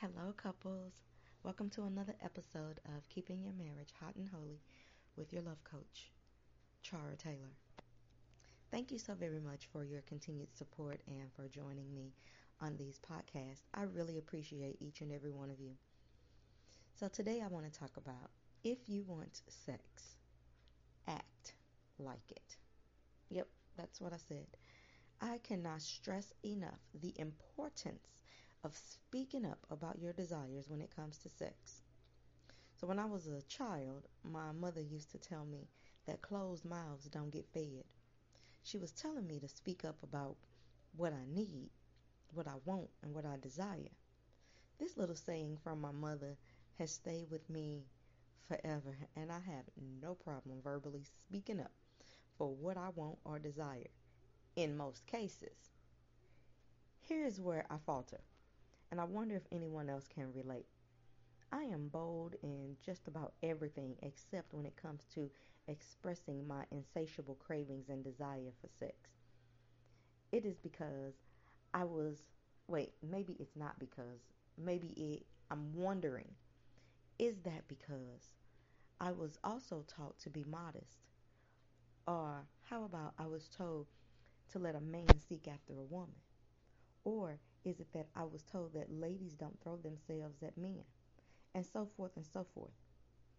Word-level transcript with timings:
Hello, 0.00 0.32
couples. 0.34 0.94
Welcome 1.42 1.68
to 1.70 1.82
another 1.82 2.14
episode 2.24 2.80
of 2.86 3.06
Keeping 3.10 3.42
Your 3.42 3.52
Marriage 3.52 3.92
Hot 4.00 4.16
and 4.16 4.30
Holy 4.30 4.62
with 5.14 5.30
your 5.30 5.42
love 5.42 5.62
coach, 5.62 6.10
Chara 6.82 7.16
Taylor. 7.18 7.52
Thank 8.70 8.90
you 8.90 8.98
so 8.98 9.12
very 9.12 9.40
much 9.40 9.68
for 9.70 9.84
your 9.84 10.00
continued 10.00 10.56
support 10.56 11.02
and 11.06 11.30
for 11.36 11.48
joining 11.48 11.92
me 11.94 12.14
on 12.62 12.78
these 12.78 12.98
podcasts. 12.98 13.66
I 13.74 13.82
really 13.82 14.16
appreciate 14.16 14.78
each 14.80 15.02
and 15.02 15.12
every 15.12 15.32
one 15.32 15.50
of 15.50 15.60
you. 15.60 15.72
So, 16.94 17.08
today 17.08 17.42
I 17.44 17.48
want 17.48 17.70
to 17.70 17.78
talk 17.78 17.98
about 17.98 18.30
if 18.64 18.78
you 18.88 19.04
want 19.06 19.42
sex, 19.48 20.16
act 21.08 21.52
like 21.98 22.30
it. 22.30 22.56
Yep, 23.28 23.48
that's 23.76 24.00
what 24.00 24.14
I 24.14 24.18
said. 24.28 24.46
I 25.20 25.40
cannot 25.42 25.82
stress 25.82 26.32
enough 26.42 26.80
the 27.02 27.12
importance 27.18 28.22
of 28.62 28.76
speaking 28.76 29.46
up 29.46 29.66
about 29.70 29.98
your 29.98 30.12
desires 30.12 30.68
when 30.68 30.82
it 30.82 30.94
comes 30.94 31.16
to 31.16 31.30
sex. 31.30 31.80
So, 32.76 32.86
when 32.86 32.98
I 32.98 33.06
was 33.06 33.26
a 33.26 33.40
child, 33.42 34.06
my 34.22 34.52
mother 34.52 34.82
used 34.82 35.10
to 35.12 35.18
tell 35.18 35.46
me 35.46 35.66
that 36.06 36.20
closed 36.20 36.64
mouths 36.64 37.06
don't 37.06 37.30
get 37.30 37.48
fed. 37.54 37.84
She 38.62 38.76
was 38.76 38.92
telling 38.92 39.26
me 39.26 39.40
to 39.40 39.48
speak 39.48 39.84
up 39.84 40.02
about 40.02 40.36
what 40.94 41.14
I 41.14 41.24
need, 41.26 41.70
what 42.34 42.46
I 42.46 42.56
want, 42.66 42.90
and 43.02 43.14
what 43.14 43.24
I 43.24 43.38
desire. 43.38 43.96
This 44.78 44.96
little 44.96 45.16
saying 45.16 45.58
from 45.62 45.80
my 45.80 45.92
mother 45.92 46.36
has 46.78 46.90
stayed 46.90 47.30
with 47.30 47.48
me 47.48 47.84
forever, 48.46 48.96
and 49.16 49.32
I 49.32 49.38
have 49.40 49.64
no 50.00 50.14
problem 50.14 50.60
verbally 50.62 51.04
speaking 51.04 51.60
up 51.60 51.72
for 52.36 52.54
what 52.54 52.76
I 52.76 52.90
want 52.94 53.18
or 53.24 53.38
desire 53.38 53.90
in 54.56 54.76
most 54.76 55.06
cases. 55.06 55.70
Here's 57.00 57.40
where 57.40 57.64
I 57.70 57.78
falter 57.78 58.20
and 58.90 59.00
I 59.00 59.04
wonder 59.04 59.36
if 59.36 59.46
anyone 59.52 59.88
else 59.88 60.06
can 60.08 60.32
relate. 60.32 60.66
I 61.52 61.62
am 61.64 61.88
bold 61.88 62.34
in 62.42 62.76
just 62.84 63.08
about 63.08 63.34
everything 63.42 63.96
except 64.02 64.54
when 64.54 64.66
it 64.66 64.76
comes 64.76 65.04
to 65.14 65.30
expressing 65.68 66.46
my 66.46 66.64
insatiable 66.70 67.36
cravings 67.36 67.88
and 67.88 68.04
desire 68.04 68.52
for 68.60 68.68
sex. 68.68 69.10
It 70.32 70.44
is 70.44 70.58
because 70.58 71.14
I 71.74 71.84
was, 71.84 72.22
wait, 72.68 72.94
maybe 73.02 73.36
it's 73.40 73.56
not 73.56 73.78
because, 73.78 74.20
maybe 74.56 74.88
it, 74.88 75.26
I'm 75.50 75.74
wondering, 75.74 76.28
is 77.18 77.40
that 77.42 77.66
because 77.68 78.30
I 79.00 79.12
was 79.12 79.38
also 79.44 79.84
taught 79.88 80.18
to 80.20 80.30
be 80.30 80.44
modest? 80.44 80.98
Or 82.06 82.46
how 82.62 82.84
about 82.84 83.14
I 83.18 83.26
was 83.26 83.48
told 83.48 83.86
to 84.52 84.58
let 84.58 84.74
a 84.74 84.80
man 84.80 85.18
seek 85.28 85.48
after 85.48 85.74
a 85.74 85.82
woman? 85.82 86.16
Or 87.04 87.38
is 87.64 87.80
it 87.80 87.92
that 87.92 88.08
I 88.14 88.24
was 88.24 88.42
told 88.42 88.74
that 88.74 88.92
ladies 88.92 89.34
don't 89.34 89.60
throw 89.60 89.76
themselves 89.76 90.42
at 90.42 90.56
men? 90.56 90.84
And 91.54 91.66
so 91.66 91.86
forth 91.96 92.16
and 92.16 92.26
so 92.26 92.44
forth. 92.54 92.72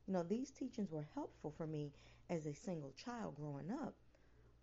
You 0.08 0.14
know, 0.14 0.24
these 0.24 0.52
teachings 0.52 0.92
were 0.92 1.08
helpful 1.16 1.52
for 1.52 1.68
me 1.68 1.94
as 2.30 2.46
a 2.46 2.54
single 2.54 2.92
child 2.92 3.36
growing 3.36 3.72
up, 3.72 3.96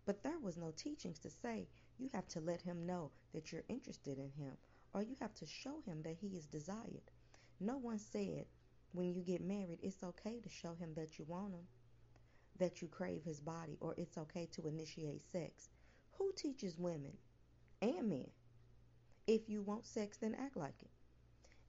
but 0.05 0.23
there 0.23 0.39
was 0.39 0.57
no 0.57 0.71
teachings 0.75 1.19
to 1.19 1.29
say 1.29 1.67
you 1.97 2.09
have 2.13 2.27
to 2.29 2.39
let 2.39 2.61
him 2.61 2.85
know 2.85 3.11
that 3.33 3.51
you're 3.51 3.63
interested 3.69 4.17
in 4.17 4.31
him 4.31 4.57
or 4.93 5.03
you 5.03 5.15
have 5.19 5.33
to 5.35 5.45
show 5.45 5.81
him 5.85 6.01
that 6.03 6.17
he 6.19 6.27
is 6.29 6.45
desired. 6.45 7.11
No 7.59 7.77
one 7.77 7.99
said 7.99 8.45
when 8.91 9.13
you 9.13 9.21
get 9.21 9.41
married 9.41 9.79
it's 9.81 10.03
okay 10.03 10.39
to 10.39 10.49
show 10.49 10.73
him 10.75 10.93
that 10.95 11.19
you 11.19 11.25
want 11.27 11.53
him, 11.53 11.67
that 12.57 12.81
you 12.81 12.87
crave 12.87 13.23
his 13.23 13.39
body, 13.39 13.77
or 13.81 13.93
it's 13.97 14.17
okay 14.17 14.47
to 14.51 14.67
initiate 14.67 15.23
sex. 15.31 15.69
Who 16.13 16.31
teaches 16.35 16.77
women 16.77 17.13
and 17.81 18.09
men 18.09 18.27
if 19.29 19.47
you 19.47 19.61
want 19.61 19.85
sex, 19.85 20.17
then 20.17 20.33
act 20.33 20.57
like 20.57 20.81
it. 20.81 20.89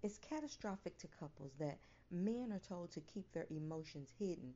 It's 0.02 0.16
catastrophic 0.16 0.96
to 0.96 1.08
couples 1.08 1.52
that 1.58 1.78
men 2.10 2.52
are 2.54 2.58
told 2.58 2.90
to 2.92 3.02
keep 3.02 3.30
their 3.32 3.46
emotions 3.50 4.08
hidden 4.18 4.54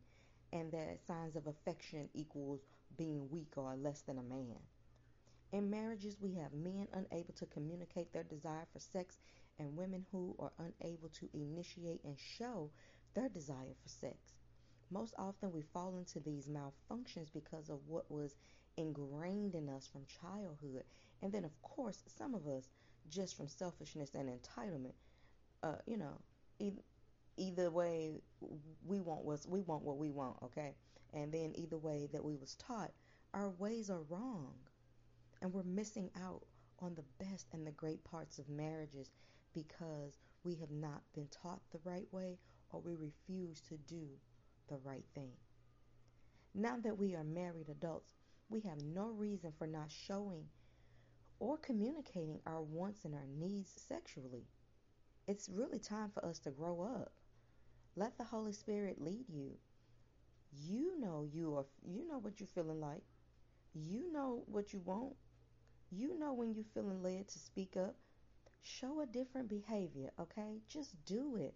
and 0.55 0.73
that 0.73 1.05
signs 1.07 1.37
of 1.37 1.47
affection 1.47 2.09
equals 2.15 2.65
being 2.97 3.29
weak 3.29 3.53
or 3.59 3.77
less 3.77 4.01
than 4.01 4.17
a 4.17 4.23
man. 4.23 4.57
In 5.53 5.69
marriages, 5.69 6.17
we 6.19 6.33
have 6.37 6.55
men 6.55 6.89
unable 6.95 7.35
to 7.35 7.47
communicate 7.47 8.11
their 8.15 8.23
desire 8.23 8.65
for 8.73 8.81
sex 8.81 9.19
and 9.59 9.77
women 9.77 10.07
who 10.11 10.35
are 10.39 10.53
unable 10.59 11.11
to 11.11 11.29
initiate 11.35 12.03
and 12.05 12.19
show 12.19 12.71
their 13.13 13.29
desire 13.29 13.75
for 13.83 13.89
sex. 13.91 14.33
Most 14.91 15.15
often, 15.19 15.53
we 15.53 15.61
fall 15.61 15.99
into 15.99 16.21
these 16.21 16.49
malfunctions 16.49 17.31
because 17.35 17.69
of 17.69 17.87
what 17.87 18.11
was 18.11 18.35
ingrained 18.79 19.55
in 19.55 19.69
us 19.69 19.87
from 19.87 20.07
childhood. 20.07 20.85
And 21.23 21.33
then, 21.33 21.45
of 21.45 21.61
course, 21.63 22.03
some 22.07 22.35
of 22.35 22.47
us 22.47 22.71
just 23.09 23.37
from 23.37 23.49
selfishness 23.49 24.15
and 24.15 24.29
entitlement. 24.29 24.95
Uh, 25.63 25.77
you 25.87 25.97
know, 25.97 26.21
either, 26.59 26.83
either 27.37 27.71
way 27.71 28.21
we 28.87 29.01
want 29.01 29.25
what 29.25 29.41
we 29.49 29.63
want 29.63 29.83
what 29.83 29.97
we 29.97 30.11
want, 30.11 30.37
okay? 30.43 30.75
And 31.13 31.33
then 31.33 31.53
either 31.57 31.79
way 31.79 32.09
that 32.13 32.25
we 32.25 32.37
was 32.37 32.55
taught, 32.57 32.91
our 33.33 33.51
ways 33.51 33.91
are 33.91 34.03
wrong. 34.09 34.55
And 35.41 35.53
we're 35.53 35.63
missing 35.63 36.11
out 36.23 36.43
on 36.81 36.95
the 36.95 37.25
best 37.25 37.47
and 37.53 37.67
the 37.67 37.73
great 37.73 38.03
parts 38.05 38.39
of 38.39 38.49
marriages 38.49 39.11
because 39.55 40.19
we 40.43 40.55
have 40.57 40.71
not 40.71 41.03
been 41.15 41.29
taught 41.29 41.61
the 41.71 41.81
right 41.85 42.07
way 42.13 42.39
or 42.71 42.81
we 42.81 42.95
refuse 42.95 43.61
to 43.63 43.77
do 43.87 44.07
the 44.69 44.79
right 44.85 45.05
thing. 45.15 45.33
Now 46.55 46.77
that 46.83 46.99
we 46.99 47.15
are 47.15 47.25
married 47.25 47.69
adults, 47.69 48.11
we 48.49 48.61
have 48.61 48.83
no 48.83 49.09
reason 49.09 49.53
for 49.59 49.67
not 49.67 49.91
showing 49.91 50.45
or 51.45 51.59
communicating 51.59 52.41
our 52.47 52.63
wants 52.63 53.05
and 53.05 53.15
our 53.15 53.27
needs 53.39 53.69
sexually. 53.87 54.47
It's 55.29 55.51
really 55.51 55.79
time 55.79 56.09
for 56.09 56.25
us 56.25 56.39
to 56.39 56.51
grow 56.51 56.81
up. 56.81 57.13
Let 57.97 58.17
the 58.17 58.25
Holy 58.25 58.55
Spirit 58.55 58.99
lead 58.99 59.27
you. 59.29 59.51
You 60.67 60.99
know 60.99 61.27
you 61.31 61.55
are 61.57 61.67
you 61.87 62.09
know 62.09 62.17
what 62.17 62.41
you're 62.41 62.47
feeling 62.47 62.81
like. 62.81 63.03
You 63.75 64.11
know 64.11 64.45
what 64.47 64.73
you 64.73 64.81
want. 64.87 65.17
You 65.91 66.19
know 66.19 66.33
when 66.33 66.55
you're 66.55 66.65
feeling 66.73 67.03
led 67.03 67.29
to 67.29 67.39
speak 67.39 67.77
up. 67.77 67.95
Show 68.63 69.03
a 69.03 69.07
different 69.07 69.51
behavior, 69.51 70.13
okay? 70.19 70.63
Just 70.67 70.95
do 71.05 71.37
it. 71.37 71.55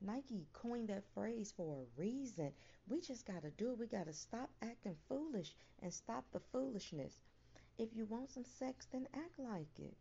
Nike 0.00 0.48
coined 0.52 0.88
that 0.88 1.04
phrase 1.14 1.54
for 1.56 1.82
a 1.82 2.00
reason. 2.00 2.50
We 2.88 3.00
just 3.00 3.24
got 3.24 3.42
to 3.42 3.50
do 3.50 3.70
it. 3.70 3.78
We 3.78 3.86
got 3.86 4.06
to 4.06 4.12
stop 4.12 4.50
acting 4.62 4.96
foolish 5.08 5.54
and 5.80 5.94
stop 5.94 6.24
the 6.32 6.40
foolishness. 6.50 7.16
If 7.78 7.94
you 7.94 8.06
want 8.06 8.32
some 8.32 8.44
sex, 8.44 8.88
then 8.90 9.06
act 9.14 9.38
like 9.38 9.78
it. 9.78 9.96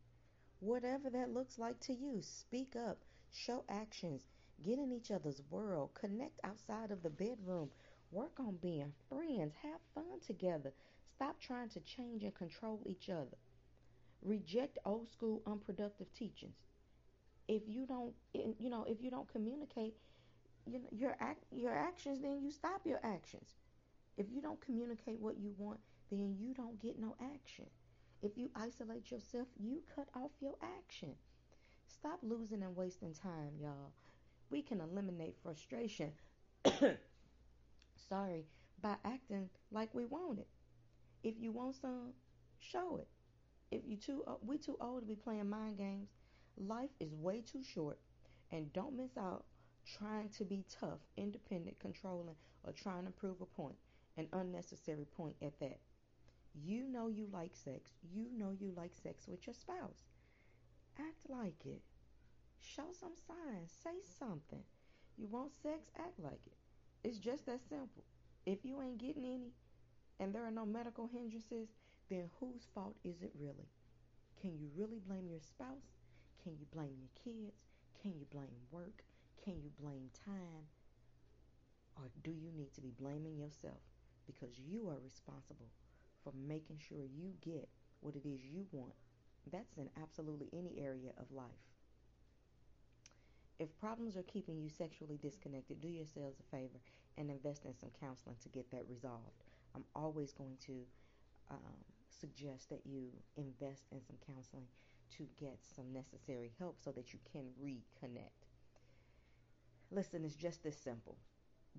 Whatever 0.59 1.11
that 1.11 1.29
looks 1.29 1.59
like 1.59 1.79
to 1.81 1.93
you, 1.93 2.23
speak 2.23 2.75
up, 2.75 2.97
show 3.31 3.63
actions, 3.69 4.23
get 4.65 4.79
in 4.79 4.91
each 4.91 5.11
other's 5.11 5.43
world, 5.51 5.91
connect 5.93 6.39
outside 6.43 6.89
of 6.89 7.03
the 7.03 7.11
bedroom, 7.11 7.69
work 8.11 8.39
on 8.39 8.55
being 8.55 8.91
friends, 9.07 9.53
have 9.61 9.79
fun 9.93 10.19
together. 10.25 10.73
Stop 11.15 11.39
trying 11.39 11.69
to 11.69 11.79
change 11.81 12.23
and 12.23 12.33
control 12.33 12.81
each 12.88 13.09
other. 13.09 13.38
Reject 14.23 14.79
old 14.83 15.07
school 15.11 15.44
unproductive 15.45 16.11
teachings. 16.13 16.55
If 17.47 17.61
you 17.67 17.85
don't, 17.85 18.13
you 18.33 18.71
know, 18.71 18.85
if 18.88 19.03
you 19.03 19.11
don't 19.11 19.31
communicate, 19.31 19.94
you 20.65 20.79
know, 20.79 20.89
your 20.91 21.15
act, 21.19 21.44
your 21.51 21.75
actions, 21.75 22.21
then 22.21 22.41
you 22.41 22.49
stop 22.49 22.88
your 22.88 22.99
actions. 23.03 23.53
If 24.17 24.25
you 24.31 24.41
don't 24.41 24.59
communicate 24.59 25.19
what 25.19 25.38
you 25.38 25.53
want, 25.59 25.79
then 26.12 26.35
you 26.40 26.53
don't 26.53 26.79
get 26.81 27.00
no 27.00 27.16
action. 27.22 27.66
If 28.22 28.38
you 28.38 28.50
isolate 28.56 29.12
yourself, 29.12 29.47
you 29.59 29.81
cut 29.95 30.07
off 30.16 30.31
your 30.40 30.56
action. 30.79 31.16
Stop 31.88 32.19
losing 32.23 32.63
and 32.63 32.75
wasting 32.75 33.13
time, 33.13 33.53
y'all. 33.62 33.91
We 34.50 34.62
can 34.62 34.81
eliminate 34.81 35.35
frustration, 35.44 36.12
sorry, 38.09 38.45
by 38.81 38.95
acting 39.03 39.50
like 39.72 39.94
we 39.94 40.06
want 40.06 40.40
it. 40.40 40.47
If 41.23 41.35
you 41.40 41.51
want 41.51 41.75
some, 41.75 42.13
show 42.59 42.97
it. 42.97 43.07
If 43.69 43.81
you 43.85 43.97
too 43.97 44.24
we 44.45 44.57
too 44.57 44.78
old 44.79 45.01
to 45.01 45.07
be 45.07 45.16
playing 45.16 45.50
mind 45.50 45.78
games, 45.78 46.09
life 46.57 46.89
is 47.00 47.13
way 47.13 47.42
too 47.42 47.63
short 47.63 48.00
and 48.51 48.71
don't 48.74 48.95
miss 48.95 49.18
out 49.18 49.44
trying 49.86 50.30
to 50.30 50.44
be 50.44 50.63
tough, 50.80 51.00
independent, 51.15 51.80
controlling, 51.80 52.36
or 52.63 52.71
trying 52.74 53.06
to 53.06 53.12
prove 53.12 53.42
a 53.42 53.45
point, 53.45 53.75
an 54.18 54.27
unnecessary 54.33 55.06
point 55.06 55.36
at 55.42 55.57
that. 55.60 55.80
You 56.53 56.88
know 56.88 57.07
you 57.07 57.27
like 57.31 57.55
sex. 57.55 57.91
You 58.13 58.27
know 58.38 58.51
you 58.51 58.71
like 58.75 58.94
sex 58.95 59.27
with 59.27 59.45
your 59.45 59.53
spouse. 59.53 60.05
Act 60.99 61.29
like 61.29 61.65
it. 61.65 61.81
Show 62.59 62.88
some 62.91 63.13
signs. 63.27 63.71
Say 63.83 64.01
something. 64.19 64.63
You 65.17 65.27
want 65.27 65.51
sex? 65.61 65.89
Act 65.97 66.19
like 66.19 66.41
it. 66.45 66.57
It's 67.03 67.17
just 67.19 67.45
that 67.45 67.59
simple. 67.69 68.03
If 68.45 68.65
you 68.65 68.81
ain't 68.81 68.97
getting 68.97 69.25
any 69.25 69.53
and 70.19 70.33
there 70.33 70.45
are 70.45 70.51
no 70.51 70.65
medical 70.65 71.07
hindrances, 71.07 71.69
then 72.09 72.29
whose 72.39 72.67
fault 72.73 72.95
is 73.03 73.21
it 73.21 73.31
really? 73.39 73.69
Can 74.41 74.57
you 74.57 74.69
really 74.75 75.00
blame 75.05 75.27
your 75.29 75.41
spouse? 75.41 75.93
Can 76.43 76.53
you 76.57 76.65
blame 76.71 76.95
your 77.00 77.13
kids? 77.23 77.57
Can 78.01 78.13
you 78.17 78.25
blame 78.31 78.67
work? 78.71 79.03
Can 79.43 79.61
you 79.61 79.69
blame 79.79 80.09
time? 80.25 80.65
Or 81.95 82.09
do 82.23 82.31
you 82.31 82.51
need 82.55 82.73
to 82.73 82.81
be 82.81 82.91
blaming 83.00 83.38
yourself 83.38 83.81
because 84.25 84.59
you 84.59 84.88
are 84.89 85.00
responsible 85.03 85.69
for 86.23 86.33
making 86.33 86.79
sure 86.79 87.05
you 87.05 87.33
get 87.41 87.69
what 88.01 88.15
it 88.15 88.25
is 88.27 88.43
you 88.45 88.67
want. 88.71 88.93
That's 89.51 89.77
in 89.77 89.89
absolutely 90.01 90.49
any 90.53 90.79
area 90.79 91.11
of 91.17 91.31
life. 91.31 91.63
if 93.59 93.77
problems 93.79 94.17
are 94.17 94.23
keeping 94.23 94.59
you 94.59 94.69
sexually 94.69 95.17
disconnected, 95.17 95.81
do 95.81 95.87
yourselves 95.87 96.39
a 96.39 96.55
favor 96.55 96.79
and 97.17 97.29
invest 97.31 97.65
in 97.65 97.75
some 97.75 97.89
counseling 97.99 98.35
to 98.41 98.49
get 98.49 98.69
that 98.71 98.85
resolved. 98.89 99.43
I'm 99.75 99.85
always 99.95 100.33
going 100.33 100.57
to 100.67 100.85
um, 101.51 101.77
suggest 102.09 102.69
that 102.69 102.81
you 102.85 103.09
invest 103.35 103.85
in 103.91 104.01
some 104.03 104.17
counseling 104.27 104.67
to 105.17 105.27
get 105.39 105.59
some 105.75 105.91
necessary 105.93 106.51
help 106.59 106.77
so 106.83 106.91
that 106.91 107.13
you 107.13 107.19
can 107.31 107.45
reconnect. 107.63 108.47
Listen, 109.91 110.25
it's 110.25 110.35
just 110.35 110.63
this 110.63 110.77
simple. 110.77 111.17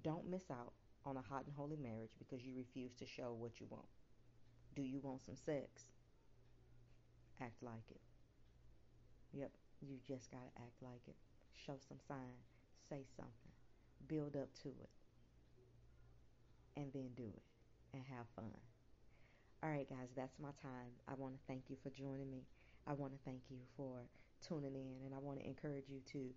Don't 0.02 0.28
miss 0.28 0.50
out 0.50 0.72
on 1.04 1.16
a 1.16 1.22
hot 1.22 1.44
and 1.46 1.54
holy 1.56 1.76
marriage 1.76 2.12
because 2.18 2.44
you 2.44 2.54
refuse 2.56 2.94
to 2.96 3.06
show 3.06 3.32
what 3.34 3.60
you 3.60 3.66
want. 3.70 3.86
Do 4.74 4.82
you 4.82 5.00
want 5.02 5.24
some 5.24 5.36
sex? 5.36 5.84
Act 7.40 7.62
like 7.62 7.88
it. 7.90 8.00
Yep, 9.32 9.50
you 9.80 9.96
just 10.06 10.30
got 10.30 10.42
to 10.42 10.62
act 10.62 10.82
like 10.82 11.02
it. 11.06 11.16
Show 11.54 11.76
some 11.88 11.98
sign. 12.06 12.38
Say 12.88 13.04
something. 13.16 13.52
Build 14.06 14.36
up 14.36 14.48
to 14.62 14.68
it. 14.68 14.90
And 16.76 16.92
then 16.92 17.10
do 17.16 17.24
it. 17.24 17.42
And 17.92 18.02
have 18.16 18.26
fun. 18.34 18.52
All 19.62 19.70
right, 19.70 19.88
guys, 19.88 20.08
that's 20.16 20.38
my 20.40 20.50
time. 20.62 20.94
I 21.08 21.14
want 21.14 21.34
to 21.34 21.40
thank 21.48 21.64
you 21.68 21.76
for 21.82 21.90
joining 21.90 22.30
me. 22.30 22.46
I 22.86 22.92
want 22.92 23.12
to 23.12 23.18
thank 23.24 23.42
you 23.50 23.58
for 23.76 24.06
tuning 24.46 24.74
in. 24.74 25.04
And 25.04 25.14
I 25.14 25.18
want 25.18 25.40
to 25.40 25.46
encourage 25.46 25.88
you 25.88 26.00
to 26.12 26.30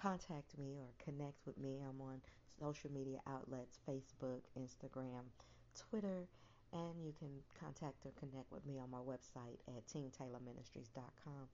contact 0.00 0.56
me 0.56 0.76
or 0.78 0.86
connect 1.04 1.44
with 1.46 1.58
me. 1.58 1.80
I'm 1.82 2.00
on 2.00 2.20
social 2.58 2.90
media 2.92 3.18
outlets 3.26 3.78
Facebook, 3.88 4.42
Instagram, 4.58 5.26
Twitter, 5.90 6.28
and 6.72 7.04
you 7.04 7.12
can 7.18 7.30
contact 7.58 8.06
or 8.06 8.12
connect 8.18 8.50
with 8.52 8.64
me 8.66 8.78
on 8.78 8.90
my 8.90 8.98
website 9.02 9.58
at 9.68 9.86
teamtaylorministries.com. 9.86 11.48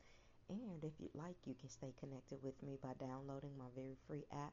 And 0.48 0.84
if 0.84 0.92
you'd 1.00 1.14
like, 1.14 1.36
you 1.44 1.54
can 1.58 1.68
stay 1.68 1.92
connected 1.98 2.38
with 2.42 2.62
me 2.62 2.78
by 2.82 2.92
downloading 2.98 3.56
my 3.58 3.66
very 3.74 3.96
free 4.06 4.24
app, 4.32 4.52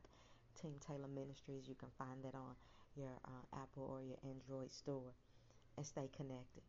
Team 0.60 0.76
Taylor 0.80 1.08
Ministries. 1.08 1.68
You 1.68 1.76
can 1.76 1.90
find 1.98 2.24
that 2.24 2.36
on 2.36 2.56
your 2.96 3.12
uh, 3.26 3.62
Apple 3.62 3.90
or 3.92 4.02
your 4.02 4.18
Android 4.24 4.72
store 4.72 5.14
and 5.78 5.86
stay 5.86 6.10
connected. 6.16 6.64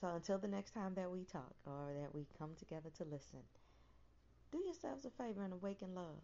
So 0.00 0.08
until 0.08 0.38
the 0.38 0.48
next 0.48 0.74
time 0.74 0.94
that 0.94 1.10
we 1.10 1.24
talk 1.24 1.54
or 1.66 1.94
that 2.00 2.14
we 2.14 2.26
come 2.38 2.54
together 2.58 2.90
to 2.98 3.04
listen, 3.04 3.40
do 4.50 4.58
yourselves 4.64 5.04
a 5.04 5.10
favor 5.10 5.42
and 5.44 5.52
awaken 5.52 5.94
love. 5.94 6.22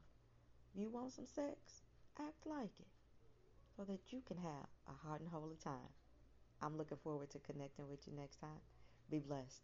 You 0.75 0.91
want 0.91 1.13
some 1.13 1.27
sex, 1.27 1.83
act 2.19 2.47
like 2.47 2.75
it 2.79 2.87
so 3.77 3.85
that 3.85 4.13
you 4.13 4.21
can 4.27 4.37
have 4.39 4.67
a 4.89 5.09
hot 5.09 5.21
and 5.21 5.29
holy 5.31 5.57
time. 5.57 5.95
I'm 6.63 6.77
looking 6.77 6.99
forward 6.99 7.31
to 7.31 7.39
connecting 7.39 7.89
with 7.89 8.07
you 8.07 8.13
next 8.17 8.41
time. 8.41 8.61
Be 9.11 9.19
blessed. 9.19 9.63